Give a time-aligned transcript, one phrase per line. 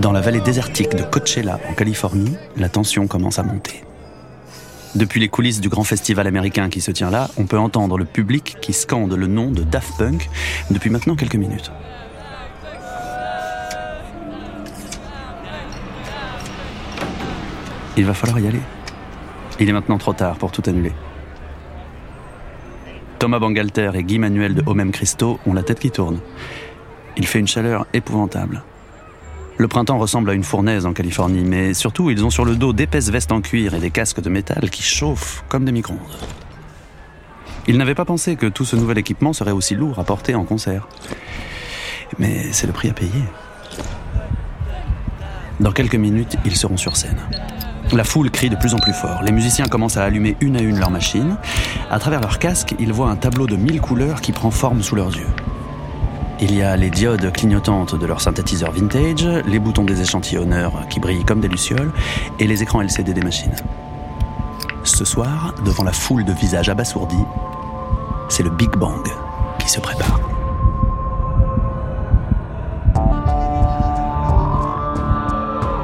[0.00, 3.84] Dans la vallée désertique de Coachella, en Californie, la tension commence à monter.
[4.94, 8.04] Depuis les coulisses du grand festival américain qui se tient là, on peut entendre le
[8.04, 10.28] public qui scande le nom de Daft Punk
[10.70, 11.72] depuis maintenant quelques minutes.
[17.96, 18.60] Il va falloir y aller.
[19.60, 20.92] Il est maintenant trop tard pour tout annuler.
[23.18, 26.18] Thomas Bangalter et Guy Manuel de Homem Christo ont la tête qui tourne.
[27.16, 28.62] Il fait une chaleur épouvantable.
[29.58, 32.72] Le printemps ressemble à une fournaise en Californie, mais surtout ils ont sur le dos
[32.72, 35.98] d'épaisses vestes en cuir et des casques de métal qui chauffent comme des micro-ondes.
[37.68, 40.44] Ils n'avaient pas pensé que tout ce nouvel équipement serait aussi lourd à porter en
[40.44, 40.88] concert.
[42.18, 43.22] Mais c'est le prix à payer.
[45.60, 47.20] Dans quelques minutes, ils seront sur scène.
[47.92, 49.22] La foule crie de plus en plus fort.
[49.22, 51.36] Les musiciens commencent à allumer une à une leurs machines.
[51.90, 54.96] À travers leurs casques, ils voient un tableau de mille couleurs qui prend forme sous
[54.96, 55.26] leurs yeux.
[56.44, 60.98] Il y a les diodes clignotantes de leurs synthétiseurs vintage, les boutons des échantillonneurs qui
[60.98, 61.92] brillent comme des lucioles,
[62.40, 63.54] et les écrans LCD des machines.
[64.82, 67.24] Ce soir, devant la foule de visages abasourdis,
[68.28, 69.06] c'est le Big Bang
[69.60, 70.18] qui se prépare.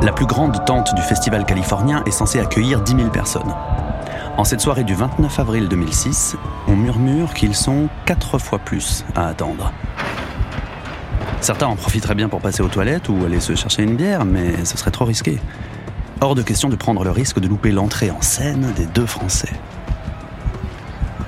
[0.02, 3.54] La plus grande tente du festival californien est censée accueillir 10 000 personnes.
[4.36, 9.28] En cette soirée du 29 avril 2006, on murmure qu'ils sont quatre fois plus à
[9.28, 9.72] attendre.
[11.40, 14.64] Certains en profiteraient bien pour passer aux toilettes ou aller se chercher une bière, mais
[14.64, 15.38] ce serait trop risqué.
[16.20, 19.52] Hors de question de prendre le risque de louper l'entrée en scène des deux Français.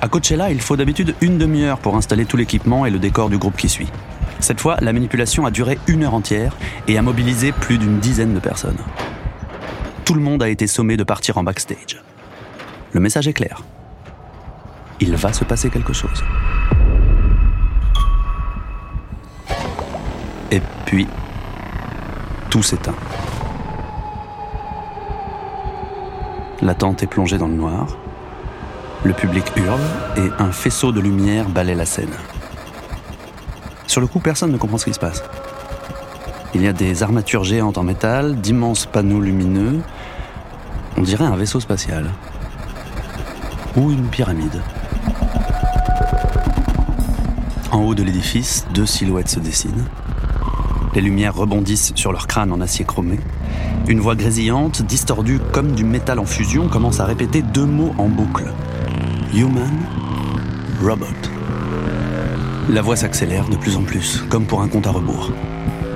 [0.01, 3.37] À Coachella, il faut d'habitude une demi-heure pour installer tout l'équipement et le décor du
[3.37, 3.89] groupe qui suit.
[4.39, 8.33] Cette fois, la manipulation a duré une heure entière et a mobilisé plus d'une dizaine
[8.33, 8.79] de personnes.
[10.03, 12.01] Tout le monde a été sommé de partir en backstage.
[12.91, 13.61] Le message est clair.
[14.99, 16.23] Il va se passer quelque chose.
[20.91, 21.07] Puis,
[22.49, 22.97] tout s'éteint.
[26.61, 27.95] La tente est plongée dans le noir.
[29.05, 29.79] Le public hurle
[30.17, 32.11] et un faisceau de lumière balaie la scène.
[33.87, 35.23] Sur le coup, personne ne comprend ce qui se passe.
[36.53, 39.79] Il y a des armatures géantes en métal, d'immenses panneaux lumineux.
[40.97, 42.11] On dirait un vaisseau spatial.
[43.77, 44.61] Ou une pyramide.
[47.71, 49.85] En haut de l'édifice, deux silhouettes se dessinent.
[50.93, 53.17] Les lumières rebondissent sur leur crâne en acier chromé.
[53.87, 58.09] Une voix grésillante, distordue comme du métal en fusion, commence à répéter deux mots en
[58.09, 58.45] boucle.
[59.33, 59.71] Human,
[60.83, 61.05] robot.
[62.69, 65.31] La voix s'accélère de plus en plus, comme pour un compte à rebours.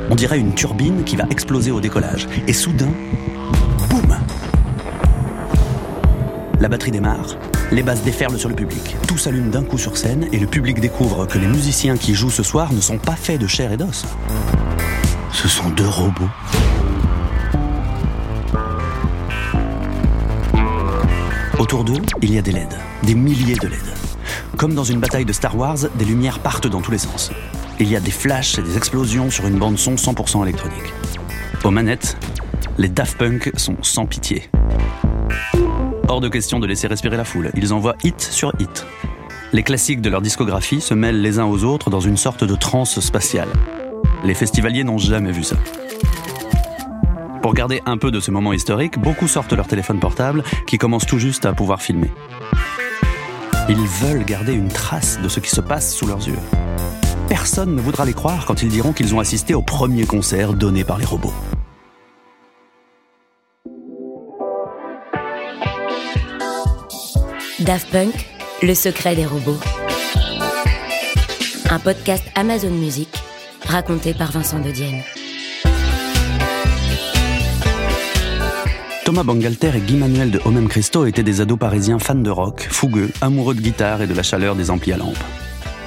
[0.10, 2.28] On dirait une turbine qui va exploser au décollage.
[2.48, 2.90] Et soudain,
[3.90, 4.16] boum
[6.62, 7.36] La batterie démarre,
[7.72, 8.96] les basses déferlent sur le public.
[9.08, 12.32] Tout s'allume d'un coup sur scène et le public découvre que les musiciens qui jouent
[12.32, 14.06] ce soir ne sont pas faits de chair et d'os.
[15.36, 16.30] Ce sont deux robots.
[21.60, 22.70] Autour d'eux, il y a des LED,
[23.04, 23.80] des milliers de LED.
[24.56, 27.32] Comme dans une bataille de Star Wars, des lumières partent dans tous les sens.
[27.82, 30.94] Il y a des flashs et des explosions sur une bande son 100% électronique.
[31.66, 32.18] Aux manettes,
[32.78, 34.50] les Daft Punk sont sans pitié.
[36.08, 38.86] Hors de question de laisser respirer la foule, ils envoient hit sur hit.
[39.52, 42.56] Les classiques de leur discographie se mêlent les uns aux autres dans une sorte de
[42.56, 43.50] transe spatiale.
[44.26, 45.56] Les festivaliers n'ont jamais vu ça.
[47.44, 51.06] Pour garder un peu de ce moment historique, beaucoup sortent leur téléphone portable qui commence
[51.06, 52.10] tout juste à pouvoir filmer.
[53.70, 56.40] Ils veulent garder une trace de ce qui se passe sous leurs yeux.
[57.30, 60.84] Personne ne voudra les croire quand ils diront qu'ils ont assisté au premier concert donné
[60.84, 61.34] par les robots.
[67.60, 68.28] Daft Punk,
[68.64, 69.60] le secret des robots.
[71.70, 73.10] Un podcast Amazon Music
[73.68, 75.02] raconté par Vincent de Dienne.
[79.06, 82.68] Thomas Bangalter et Guy Manuel de Homem Christo étaient des ados parisiens fans de rock,
[82.70, 85.24] fougueux, amoureux de guitare et de la chaleur des amplis à lampe.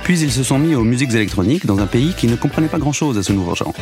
[0.04, 2.78] Puis ils se sont mis aux musiques électroniques dans un pays qui ne comprenait pas
[2.78, 3.74] grand-chose à ce nouveau genre.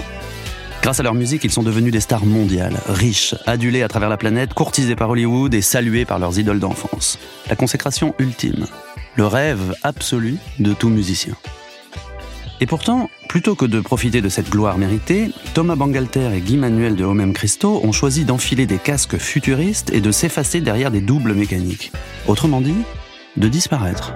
[0.82, 4.17] Grâce à leur musique, ils sont devenus des stars mondiales, riches, adulés à travers la
[4.17, 7.19] planète, courtisés par Hollywood et salués par leurs idoles d'enfance.
[7.50, 8.67] La consécration ultime,
[9.17, 11.35] le rêve absolu de tout musicien.
[12.61, 16.97] Et pourtant, plutôt que de profiter de cette gloire méritée, Thomas Bangalter et Guy Manuel
[16.97, 21.35] de Homem Christo ont choisi d'enfiler des casques futuristes et de s'effacer derrière des doubles
[21.35, 21.93] mécaniques.
[22.26, 22.76] Autrement dit,
[23.37, 24.14] de disparaître.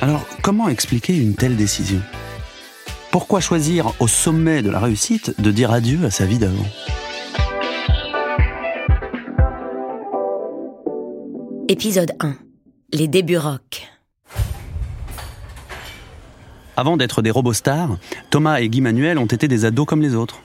[0.00, 2.00] Alors, comment expliquer une telle décision?
[3.10, 6.64] Pourquoi choisir au sommet de la réussite de dire adieu à sa vie d'avant?
[11.68, 12.49] Épisode 1.
[12.92, 13.88] Les débuts rock.
[16.76, 17.98] Avant d'être des robots stars,
[18.30, 20.40] Thomas et Guy Manuel ont été des ados comme les autres.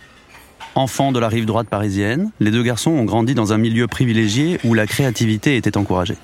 [0.76, 4.60] Enfants de la rive droite parisienne, les deux garçons ont grandi dans un milieu privilégié
[4.64, 6.18] où la créativité était encouragée.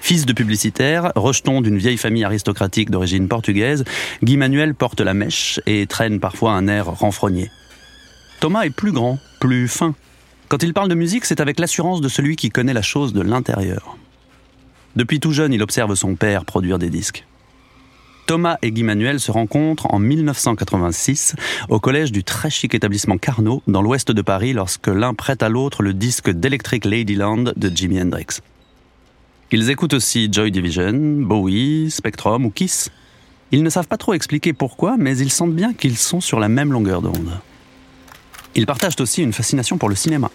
[0.00, 3.84] Fils de publicitaire, rejeton d'une vieille famille aristocratique d'origine portugaise,
[4.22, 7.50] Guy Manuel porte la mèche et traîne parfois un air renfrogné.
[8.40, 9.94] Thomas est plus grand, plus fin.
[10.48, 13.20] Quand il parle de musique, c'est avec l'assurance de celui qui connaît la chose de
[13.20, 13.98] l'intérieur.
[14.96, 17.24] Depuis tout jeune, il observe son père produire des disques.
[18.26, 21.34] Thomas et Guy Manuel se rencontrent en 1986
[21.68, 25.48] au collège du très chic établissement Carnot dans l'ouest de Paris lorsque l'un prête à
[25.48, 28.38] l'autre le disque d'Electric Ladyland de Jimi Hendrix.
[29.50, 32.90] Ils écoutent aussi Joy Division, Bowie, Spectrum ou Kiss.
[33.50, 36.48] Ils ne savent pas trop expliquer pourquoi, mais ils sentent bien qu'ils sont sur la
[36.48, 37.40] même longueur d'onde.
[38.54, 40.30] Ils partagent aussi une fascination pour le cinéma.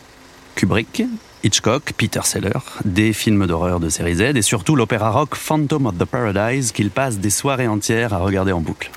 [0.55, 1.03] Kubrick,
[1.43, 5.97] Hitchcock, Peter Seller, des films d'horreur de série Z et surtout l'opéra rock Phantom of
[5.97, 8.89] the Paradise qu'ils passent des soirées entières à regarder en boucle.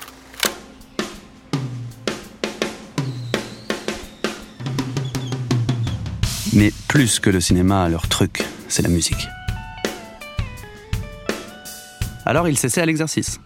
[6.53, 9.27] Mais plus que le cinéma, leur truc, c'est la musique.
[12.25, 13.39] Alors ils s'essaient à l'exercice.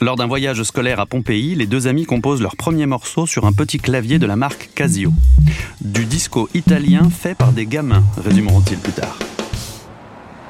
[0.00, 3.52] Lors d'un voyage scolaire à Pompéi, les deux amis composent leur premier morceau sur un
[3.52, 5.12] petit clavier de la marque Casio.
[5.80, 9.18] Du disco italien fait par des gamins, résumeront-ils plus tard.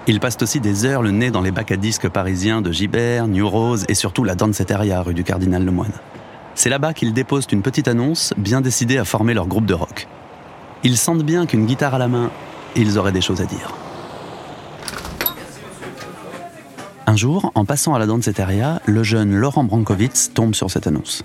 [0.06, 3.26] Ils passent aussi des heures le nez dans les bacs à disques parisiens de Gibert,
[3.26, 5.92] New Rose et surtout la Danceteria rue du Cardinal Lemoine.
[6.54, 10.08] C'est là-bas qu'ils déposent une petite annonce, bien décidés à former leur groupe de rock.
[10.82, 12.30] Ils sentent bien qu'une guitare à la main,
[12.76, 13.72] ils auraient des choses à dire.
[17.00, 21.24] Un jour, en passant à la danceteria, le jeune Laurent Brankovitz tombe sur cette annonce.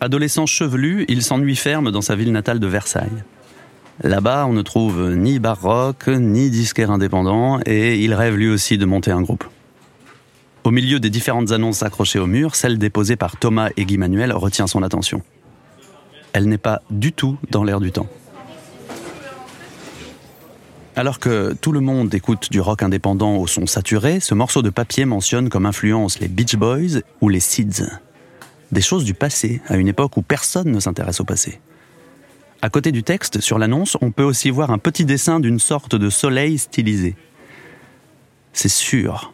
[0.00, 3.24] Adolescent chevelu, il s'ennuie ferme dans sa ville natale de Versailles.
[4.02, 8.84] Là-bas, on ne trouve ni baroque, ni disquaire indépendant, et il rêve lui aussi de
[8.84, 9.44] monter un groupe.
[10.64, 14.32] Au milieu des différentes annonces accrochées au mur, celle déposée par Thomas et Guy Manuel
[14.32, 15.22] retient son attention.
[16.32, 18.06] Elle n'est pas du tout dans l'air du temps.
[20.96, 24.70] Alors que tout le monde écoute du rock indépendant au son saturé, ce morceau de
[24.70, 27.84] papier mentionne comme influence les Beach Boys ou les Seeds.
[28.72, 31.60] Des choses du passé, à une époque où personne ne s'intéresse au passé.
[32.60, 35.94] À côté du texte, sur l'annonce, on peut aussi voir un petit dessin d'une sorte
[35.94, 37.16] de soleil stylisé.
[38.52, 39.32] C'est sûr,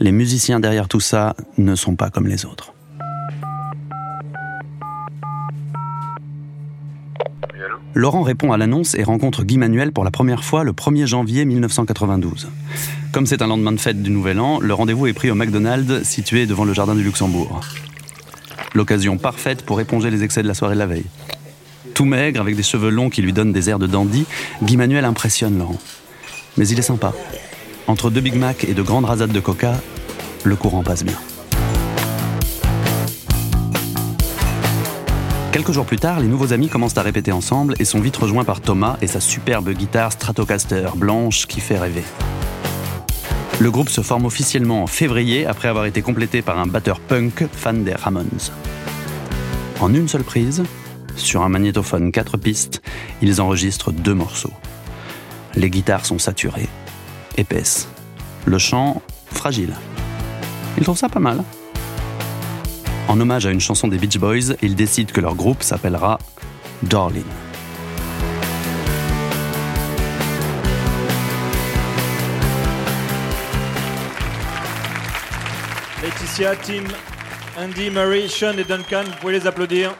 [0.00, 2.74] les musiciens derrière tout ça ne sont pas comme les autres.
[7.94, 11.44] Laurent répond à l'annonce et rencontre Guy Manuel pour la première fois le 1er janvier
[11.44, 12.48] 1992.
[13.12, 16.04] Comme c'est un lendemain de fête du Nouvel An, le rendez-vous est pris au McDonald's
[16.04, 17.60] situé devant le Jardin du Luxembourg.
[18.74, 21.06] L'occasion parfaite pour éponger les excès de la soirée de la veille.
[21.94, 24.24] Tout maigre, avec des cheveux longs qui lui donnent des airs de dandy,
[24.62, 25.78] Guy Manuel impressionne Laurent.
[26.56, 27.12] Mais il est sympa.
[27.88, 29.74] Entre deux Big Mac et de grandes rasades de coca,
[30.44, 31.18] le courant passe bien.
[35.52, 38.44] Quelques jours plus tard, les nouveaux amis commencent à répéter ensemble et sont vite rejoints
[38.44, 42.04] par Thomas et sa superbe guitare Stratocaster blanche qui fait rêver.
[43.58, 47.48] Le groupe se forme officiellement en février après avoir été complété par un batteur punk
[47.50, 48.28] fan des Ramones.
[49.80, 50.62] En une seule prise,
[51.16, 52.80] sur un magnétophone 4 pistes,
[53.20, 54.54] ils enregistrent deux morceaux.
[55.56, 56.68] Les guitares sont saturées,
[57.36, 57.88] épaisses.
[58.46, 59.74] Le chant, fragile.
[60.78, 61.42] Ils trouvent ça pas mal.
[63.10, 66.20] En hommage à une chanson des Beach Boys, ils décident que leur groupe s'appellera
[66.84, 67.24] Darling.
[76.00, 76.84] Laetitia, Tim,
[77.58, 79.92] Andy, Murray, Sean et Duncan, vous pouvez les applaudir.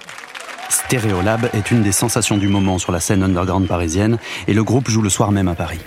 [0.68, 4.88] Stereolab est une des sensations du moment sur la scène underground parisienne et le groupe
[4.88, 5.80] joue le soir même à Paris.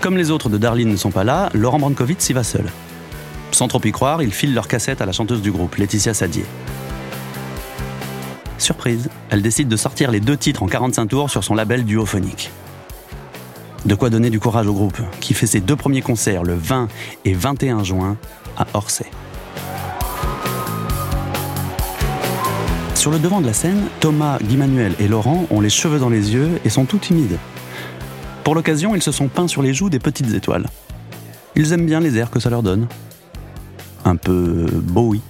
[0.00, 2.64] Comme les autres de Darlene ne sont pas là, Laurent Brankovitz y va seul.
[3.52, 6.46] Sans trop y croire, ils filent leur cassette à la chanteuse du groupe, Laetitia Sadier.
[8.56, 12.50] Surprise, elle décide de sortir les deux titres en 45 tours sur son label duophonique.
[13.84, 16.88] De quoi donner du courage au groupe, qui fait ses deux premiers concerts le 20
[17.24, 18.16] et 21 juin
[18.56, 19.06] à Orsay.
[22.94, 26.08] Sur le devant de la scène, Thomas, Guy Manuel et Laurent ont les cheveux dans
[26.08, 27.38] les yeux et sont tout timides.
[28.44, 30.68] Pour l'occasion, ils se sont peints sur les joues des petites étoiles.
[31.54, 32.86] Ils aiment bien les airs que ça leur donne
[34.04, 35.22] un peu Bowie.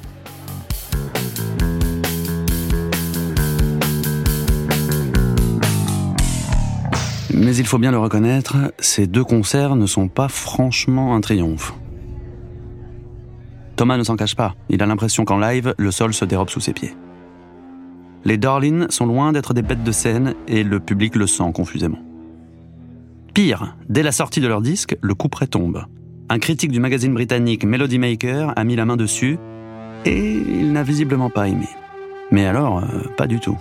[7.34, 11.74] Mais il faut bien le reconnaître, ces deux concerts ne sont pas franchement un triomphe.
[13.76, 16.60] Thomas ne s'en cache pas, il a l'impression qu'en live, le sol se dérobe sous
[16.60, 16.94] ses pieds.
[18.24, 21.98] Les Darlings sont loin d'être des bêtes de scène et le public le sent confusément.
[23.34, 25.86] Pire, dès la sortie de leur disque, le coup près tombe.
[26.32, 29.38] Un critique du magazine britannique Melody Maker a mis la main dessus
[30.06, 31.68] et il n'a visiblement pas aimé.
[32.30, 33.58] Mais alors, euh, pas du tout.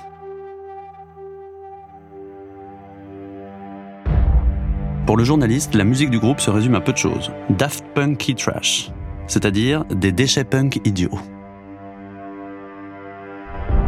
[5.05, 7.33] Pour le journaliste, la musique du groupe se résume à peu de choses.
[7.49, 8.89] Daft Punky Trash,
[9.27, 11.19] c'est-à-dire des déchets punk idiots.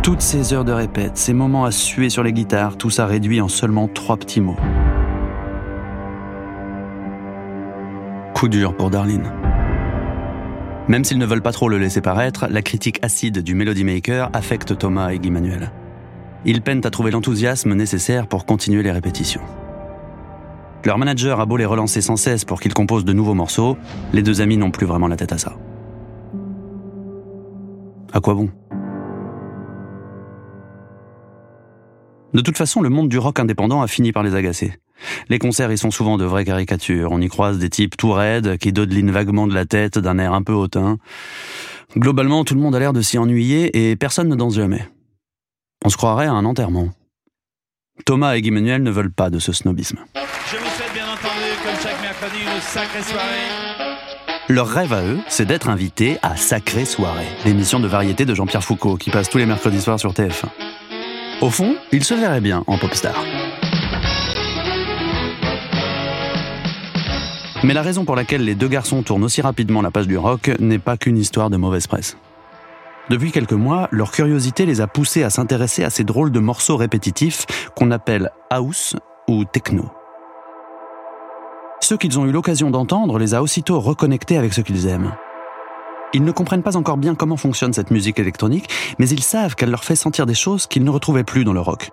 [0.01, 3.39] Toutes ces heures de répète, ces moments à suer sur les guitares, tout ça réduit
[3.39, 4.57] en seulement trois petits mots.
[8.47, 9.31] Dur pour Darlene.
[10.87, 14.29] Même s'ils ne veulent pas trop le laisser paraître, la critique acide du Melody Maker
[14.33, 15.71] affecte Thomas et Guy Manuel.
[16.45, 19.41] Ils peinent à trouver l'enthousiasme nécessaire pour continuer les répétitions.
[20.83, 23.77] Leur manager a beau les relancer sans cesse pour qu'ils composent de nouveaux morceaux,
[24.11, 25.53] les deux amis n'ont plus vraiment la tête à ça.
[28.11, 28.49] À quoi bon?
[32.33, 34.73] De toute façon, le monde du rock indépendant a fini par les agacer.
[35.29, 37.11] Les concerts y sont souvent de vraies caricatures.
[37.11, 40.33] On y croise des types tout raides qui dodelinent vaguement de la tête d'un air
[40.33, 40.97] un peu hautain.
[41.97, 44.87] Globalement, tout le monde a l'air de s'y ennuyer et personne ne danse jamais.
[45.85, 46.89] On se croirait à un enterrement.
[48.05, 49.99] Thomas et Guy Manuel ne veulent pas de ce snobisme.
[50.15, 53.63] Je vous souhaite bien entendu, comme chaque mercredi, une sacrée soirée.
[54.49, 58.63] Leur rêve à eux, c'est d'être invités à Sacrée Soirée, l'émission de variété de Jean-Pierre
[58.63, 60.49] Foucault qui passe tous les mercredis soirs sur TF1.
[61.41, 63.23] Au fond, ils se verraient bien en pop star.
[67.63, 70.51] Mais la raison pour laquelle les deux garçons tournent aussi rapidement la page du rock
[70.59, 72.17] n'est pas qu'une histoire de mauvaise presse.
[73.09, 76.75] Depuis quelques mois, leur curiosité les a poussés à s'intéresser à ces drôles de morceaux
[76.75, 78.97] répétitifs qu'on appelle house
[79.29, 79.85] ou techno.
[81.79, 85.13] Ceux qu'ils ont eu l'occasion d'entendre les a aussitôt reconnectés avec ce qu'ils aiment.
[86.13, 89.71] Ils ne comprennent pas encore bien comment fonctionne cette musique électronique, mais ils savent qu'elle
[89.71, 91.91] leur fait sentir des choses qu'ils ne retrouvaient plus dans le rock.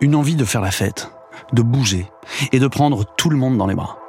[0.00, 1.12] Une envie de faire la fête,
[1.52, 2.06] de bouger
[2.52, 3.99] et de prendre tout le monde dans les bras.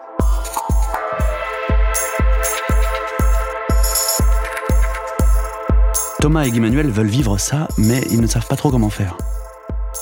[6.22, 9.18] Thomas et Guy Manuel veulent vivre ça, mais ils ne savent pas trop comment faire.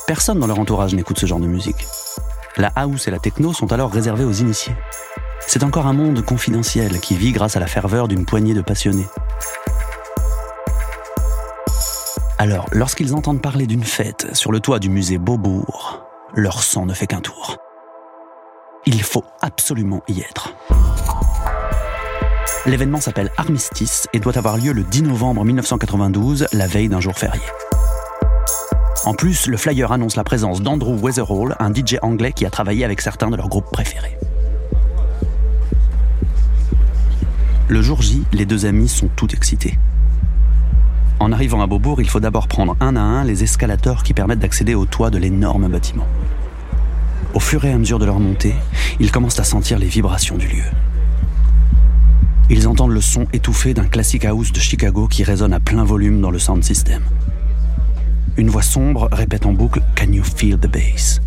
[0.06, 1.88] Personne dans leur entourage n'écoute ce genre de musique.
[2.58, 4.76] La house et la techno sont alors réservées aux initiés.
[5.48, 9.08] C'est encore un monde confidentiel qui vit grâce à la ferveur d'une poignée de passionnés.
[12.38, 16.94] Alors, lorsqu'ils entendent parler d'une fête sur le toit du musée Beaubourg, leur sang ne
[16.94, 17.56] fait qu'un tour.
[18.86, 20.54] Il faut absolument y être.
[22.66, 27.18] L'événement s'appelle Armistice et doit avoir lieu le 10 novembre 1992, la veille d'un jour
[27.18, 27.42] férié.
[29.06, 32.84] En plus, le flyer annonce la présence d'Andrew Weatherall, un DJ anglais qui a travaillé
[32.84, 34.18] avec certains de leurs groupes préférés.
[37.70, 39.80] Le jour J, les deux amis sont tout excités.
[41.20, 44.40] En arrivant à Beaubourg, il faut d'abord prendre un à un les escalators qui permettent
[44.40, 46.08] d'accéder au toit de l'énorme bâtiment.
[47.34, 48.56] Au fur et à mesure de leur montée,
[49.00, 50.64] ils commencent à sentir les vibrations du lieu.
[52.52, 56.20] Ils entendent le son étouffé d'un classic house de Chicago qui résonne à plein volume
[56.20, 57.04] dans le sound system.
[58.38, 61.22] Une voix sombre répète en boucle Can you feel the bass?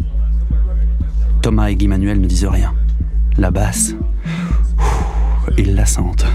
[1.40, 2.74] Thomas et Guy Manuel ne disent rien.
[3.36, 3.94] La basse,
[5.58, 6.26] ils la sentent.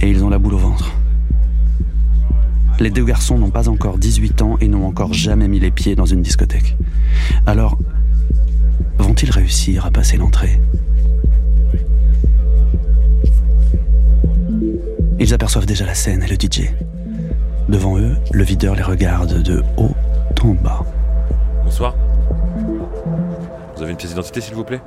[0.00, 0.92] Et ils ont la boule au ventre.
[2.80, 5.94] Les deux garçons n'ont pas encore 18 ans et n'ont encore jamais mis les pieds
[5.94, 6.76] dans une discothèque.
[7.46, 7.78] Alors,
[8.98, 10.60] vont-ils réussir à passer l'entrée?
[15.22, 16.72] Ils aperçoivent déjà la scène et le DJ.
[17.68, 19.94] Devant eux, le videur les regarde de haut
[20.42, 20.80] en bas.
[21.62, 21.94] Bonsoir.
[23.76, 24.80] Vous avez une pièce d'identité, s'il vous plaît?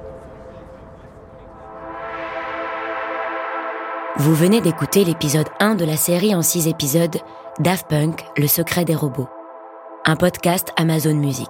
[4.17, 7.15] Vous venez d'écouter l'épisode 1 de la série en 6 épisodes
[7.59, 9.29] Daft Punk, le secret des robots.
[10.03, 11.47] Un podcast Amazon Music.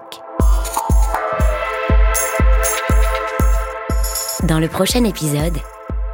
[4.44, 5.58] Dans le prochain épisode,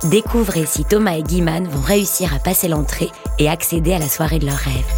[0.06, 4.40] Découvrez si Thomas et Guiman vont réussir à passer l'entrée et accéder à la soirée
[4.40, 4.92] de leurs rêves.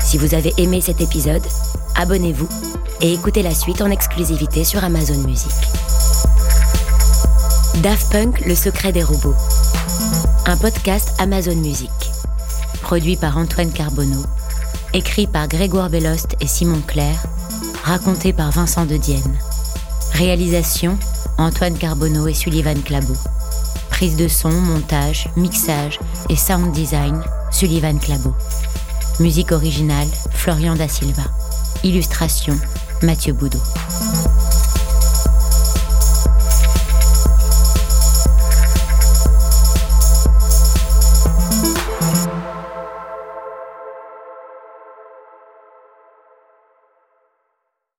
[0.00, 1.42] Si vous avez aimé cet épisode,
[1.96, 2.48] abonnez-vous
[3.00, 5.52] et écoutez la suite en exclusivité sur Amazon Music.
[7.82, 9.36] Daft Punk, le secret des robots.
[10.44, 11.90] Un podcast Amazon Music.
[12.82, 14.24] Produit par Antoine Carbonneau.
[14.92, 17.22] Écrit par Grégoire Bellost et Simon Claire.
[17.82, 19.38] Raconté par Vincent de Dienne.
[20.12, 20.98] Réalisation
[21.38, 23.16] Antoine Carbonneau et Sullivan Clabot.
[23.90, 25.98] Prise de son, montage, mixage
[26.28, 28.34] et sound design, Sullivan Clabot.
[29.20, 31.22] Musique originale, Florian Da Silva.
[31.84, 32.58] Illustration,
[33.02, 33.58] Mathieu Boudot.